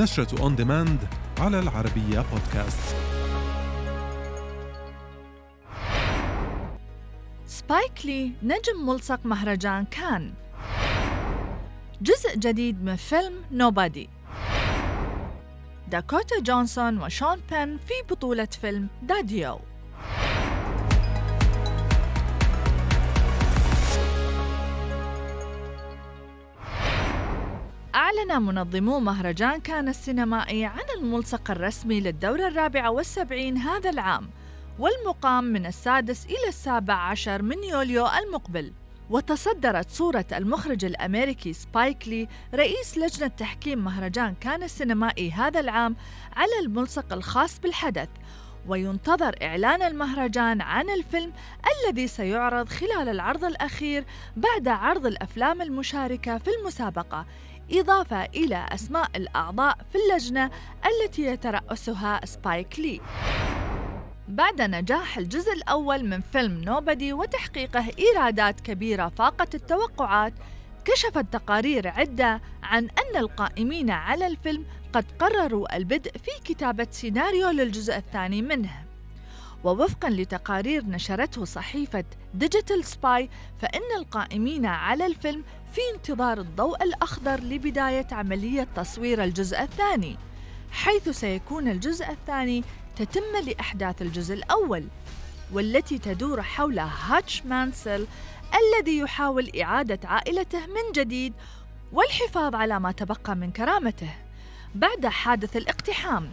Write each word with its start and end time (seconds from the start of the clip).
نشرة 0.00 0.42
on 0.42 0.56
demand 0.56 0.98
على 1.38 1.58
العربية 1.58 2.24
بودكاست. 2.32 2.96
سبايك 7.46 8.06
لي 8.06 8.32
نجم 8.42 8.86
ملصق 8.86 9.20
مهرجان 9.24 9.84
كان. 9.84 10.32
جزء 12.02 12.36
جديد 12.36 12.84
من 12.84 12.96
فيلم 12.96 13.34
Nobody 13.52 14.08
داكوتا 15.88 16.40
جونسون 16.40 17.02
وشون 17.02 17.40
بين 17.50 17.76
في 17.76 17.94
بطولة 18.10 18.48
فيلم 18.60 18.88
Daddio 19.02 19.60
أعلن 28.10 28.42
منظمو 28.42 29.00
مهرجان 29.00 29.60
كان 29.60 29.88
السينمائي 29.88 30.64
عن 30.64 30.84
الملصق 30.98 31.50
الرسمي 31.50 32.00
للدورة 32.00 32.48
الرابعة 32.48 32.90
والسبعين 32.90 33.56
هذا 33.56 33.90
العام 33.90 34.30
والمقام 34.78 35.44
من 35.44 35.66
السادس 35.66 36.26
إلى 36.26 36.48
السابع 36.48 36.94
عشر 36.94 37.42
من 37.42 37.64
يوليو 37.64 38.06
المقبل. 38.06 38.72
وتصدرت 39.10 39.90
صورة 39.90 40.24
المخرج 40.32 40.84
الأمريكي 40.84 41.52
سبايك 41.52 42.08
لي 42.08 42.28
رئيس 42.54 42.98
لجنة 42.98 43.28
تحكيم 43.28 43.84
مهرجان 43.84 44.34
كان 44.40 44.62
السينمائي 44.62 45.30
هذا 45.30 45.60
العام 45.60 45.96
على 46.36 46.58
الملصق 46.62 47.12
الخاص 47.12 47.60
بالحدث. 47.60 48.08
وينتظر 48.68 49.34
إعلان 49.42 49.82
المهرجان 49.82 50.60
عن 50.60 50.90
الفيلم 50.90 51.32
الذي 51.70 52.06
سيعرض 52.06 52.68
خلال 52.68 53.08
العرض 53.08 53.44
الأخير 53.44 54.04
بعد 54.36 54.68
عرض 54.68 55.06
الأفلام 55.06 55.62
المشاركة 55.62 56.38
في 56.38 56.50
المسابقة 56.60 57.26
إضافة 57.72 58.24
إلى 58.24 58.66
أسماء 58.72 59.10
الأعضاء 59.16 59.78
في 59.92 59.98
اللجنة 59.98 60.50
التي 60.86 61.22
يترأسها 61.22 62.20
سبايك 62.24 62.80
لي. 62.80 63.00
بعد 64.28 64.62
نجاح 64.62 65.18
الجزء 65.18 65.52
الأول 65.52 66.04
من 66.04 66.20
فيلم 66.20 66.64
نوبدي 66.64 67.12
وتحقيقه 67.12 67.84
إيرادات 67.98 68.60
كبيرة 68.60 69.08
فاقت 69.08 69.54
التوقعات 69.54 70.32
كشفت 70.84 71.26
تقارير 71.32 71.88
عدة 71.88 72.40
عن 72.62 72.84
أن 72.84 73.16
القائمين 73.16 73.90
على 73.90 74.26
الفيلم 74.26 74.64
قد 74.92 75.04
قرروا 75.18 75.76
البدء 75.76 76.12
في 76.12 76.30
كتابة 76.44 76.86
سيناريو 76.90 77.50
للجزء 77.50 77.96
الثاني 77.96 78.42
منه. 78.42 78.70
ووفقا 79.64 80.10
لتقارير 80.10 80.84
نشرته 80.84 81.44
صحيفة 81.44 82.04
Digital 82.34 82.84
Spy 82.84 83.30
فإن 83.60 83.98
القائمين 83.98 84.66
على 84.66 85.06
الفيلم 85.06 85.44
في 85.72 85.80
انتظار 85.94 86.40
الضوء 86.40 86.82
الأخضر 86.82 87.40
لبداية 87.40 88.06
عملية 88.12 88.68
تصوير 88.76 89.24
الجزء 89.24 89.62
الثاني 89.62 90.16
حيث 90.70 91.08
سيكون 91.08 91.68
الجزء 91.68 92.10
الثاني 92.10 92.64
تتمة 92.96 93.36
لأحداث 93.46 94.02
الجزء 94.02 94.34
الأول. 94.34 94.84
والتي 95.52 95.98
تدور 95.98 96.42
حول 96.42 96.78
هاتش 96.78 97.42
مانسل 97.42 98.06
الذي 98.54 98.98
يحاول 98.98 99.50
إعادة 99.62 100.08
عائلته 100.08 100.66
من 100.66 100.92
جديد 100.94 101.32
والحفاظ 101.92 102.54
على 102.54 102.80
ما 102.80 102.92
تبقى 102.92 103.36
من 103.36 103.50
كرامته. 103.50 104.10
بعد 104.74 105.06
حادث 105.06 105.56
الاقتحام 105.56 106.30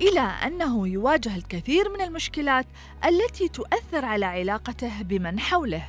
إلى 0.00 0.20
أنه 0.20 0.88
يواجه 0.88 1.36
الكثير 1.36 1.88
من 1.88 2.00
المشكلات 2.00 2.66
التي 3.04 3.48
تؤثر 3.48 4.04
على 4.04 4.26
علاقته 4.26 5.02
بمن 5.02 5.40
حوله. 5.40 5.84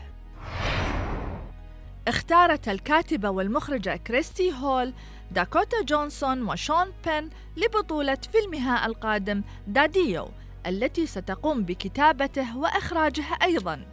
اختارت 2.08 2.70
الكاتبة 2.70 3.30
والمخرجة 3.30 3.96
كريستي 3.96 4.54
هول 4.54 4.94
داكوتا 5.32 5.82
جونسون 5.84 6.50
وشون 6.50 6.94
بين 7.06 7.30
لبطولة 7.58 8.18
فيلمها 8.32 8.86
القادم 8.86 9.44
داديو 9.68 10.30
التي 10.68 11.08
ستقوم 11.08 11.64
بكتابته 11.64 12.58
وإخراجه 12.58 13.24
أيضاً. 13.44 13.86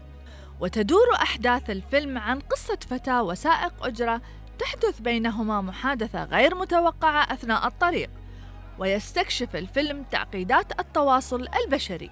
وتدور 0.61 1.15
أحداث 1.15 1.71
الفيلم 1.71 2.19
عن 2.19 2.41
قصة 2.41 2.79
فتاة 2.91 3.23
وسائق 3.23 3.87
أجرة 3.87 4.21
تحدث 4.59 5.01
بينهما 5.01 5.61
محادثة 5.61 6.25
غير 6.25 6.55
متوقعة 6.55 7.33
أثناء 7.33 7.67
الطريق 7.67 8.11
ويستكشف 8.79 9.57
الفيلم 9.57 10.05
تعقيدات 10.11 10.81
التواصل 10.81 11.49
البشري. 11.65 12.11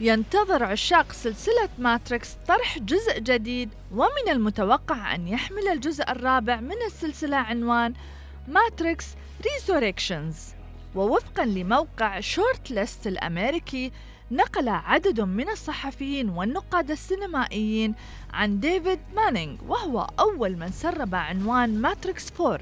ينتظر 0.00 0.64
عشاق 0.64 1.12
سلسلة 1.12 1.68
Matrix 1.78 2.34
طرح 2.48 2.78
جزء 2.78 3.18
جديد 3.18 3.70
ومن 3.92 4.28
المتوقع 4.32 5.14
أن 5.14 5.28
يحمل 5.28 5.68
الجزء 5.68 6.10
الرابع 6.10 6.60
من 6.60 6.82
السلسلة 6.86 7.36
عنوان 7.36 7.94
Matrix 8.48 9.06
Resurrections 9.44 10.57
ووفقا 10.98 11.44
لموقع 11.44 12.20
ShortList 12.20 13.06
الأمريكي 13.06 13.92
نقل 14.30 14.68
عدد 14.68 15.20
من 15.20 15.48
الصحفيين 15.48 16.28
والنقاد 16.28 16.90
السينمائيين 16.90 17.94
عن 18.32 18.60
ديفيد 18.60 18.98
مانينغ 19.16 19.56
وهو 19.68 20.06
أول 20.20 20.56
من 20.56 20.70
سرب 20.72 21.14
عنوان 21.14 21.80
Matrix 21.80 22.40
4 22.40 22.60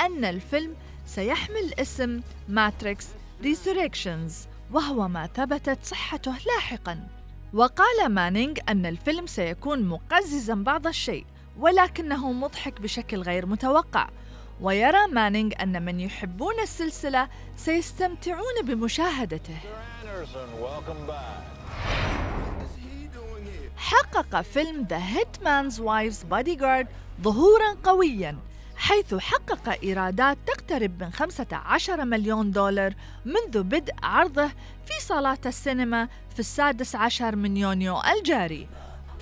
أن 0.00 0.24
الفيلم 0.24 0.74
سيحمل 1.06 1.74
اسم 1.78 2.20
Matrix 2.48 3.06
Resurrections 3.42 4.46
وهو 4.72 5.08
ما 5.08 5.26
ثبتت 5.26 5.78
صحته 5.82 6.34
لاحقا. 6.46 7.08
وقال 7.54 8.08
مانينغ 8.08 8.54
أن 8.68 8.86
الفيلم 8.86 9.26
سيكون 9.26 9.82
مقززا 9.82 10.54
بعض 10.54 10.86
الشيء 10.86 11.24
ولكنه 11.58 12.32
مضحك 12.32 12.80
بشكل 12.80 13.22
غير 13.22 13.46
متوقع. 13.46 14.08
ويرى 14.60 15.06
مانينغ 15.06 15.52
أن 15.62 15.84
من 15.84 16.00
يحبون 16.00 16.60
السلسلة 16.62 17.28
سيستمتعون 17.56 18.62
بمشاهدته. 18.64 19.56
حقق 23.76 24.40
فيلم 24.40 24.86
The 24.86 25.16
Hitman's 25.16 25.78
Wife's 25.80 26.24
Bodyguard 26.32 26.86
ظهورا 27.22 27.76
قويا 27.84 28.38
حيث 28.76 29.14
حقق 29.14 29.78
إيرادات 29.82 30.38
تقترب 30.46 31.02
من 31.02 31.12
15 31.12 32.04
مليون 32.04 32.50
دولار 32.50 32.94
منذ 33.24 33.62
بدء 33.62 33.94
عرضه 34.02 34.48
في 34.86 35.00
صالات 35.00 35.46
السينما 35.46 36.08
في 36.34 36.40
السادس 36.40 36.96
عشر 36.96 37.36
من 37.36 37.56
يونيو 37.56 38.00
الجاري. 38.00 38.68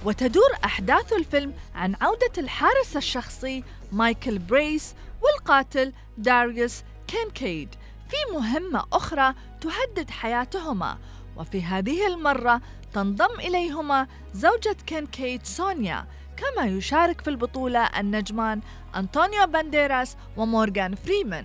وتدور 0.05 0.51
أحداث 0.65 1.13
الفيلم 1.13 1.55
عن 1.75 1.95
عودة 2.01 2.33
الحارس 2.39 2.97
الشخصي 2.97 3.65
مايكل 3.93 4.39
بريس 4.39 4.95
والقاتل 5.23 5.93
داريوس 6.19 6.83
كينكيد 7.07 7.75
في 8.09 8.17
مهمة 8.35 8.85
أخرى 8.93 9.35
تهدد 9.61 10.11
حياتهما 10.11 10.99
وفي 11.37 11.63
هذه 11.63 12.07
المرة 12.07 12.61
تنضم 12.93 13.41
إليهما 13.41 14.07
زوجة 14.35 14.77
كينكيد 14.87 15.47
سونيا 15.47 16.07
كما 16.37 16.67
يشارك 16.67 17.21
في 17.21 17.31
البطولة 17.31 17.81
النجمان 18.01 18.61
أنطونيو 18.97 19.47
بانديراس 19.47 20.17
ومورغان 20.37 20.95
فريمان 20.95 21.45